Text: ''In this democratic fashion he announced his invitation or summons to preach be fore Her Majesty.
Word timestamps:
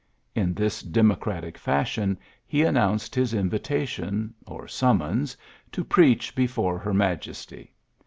''In 0.35 0.55
this 0.55 0.81
democratic 0.81 1.59
fashion 1.59 2.17
he 2.47 2.63
announced 2.63 3.13
his 3.13 3.35
invitation 3.35 4.33
or 4.47 4.67
summons 4.67 5.37
to 5.71 5.83
preach 5.83 6.33
be 6.35 6.47
fore 6.47 6.79
Her 6.79 6.91
Majesty. 6.91 7.75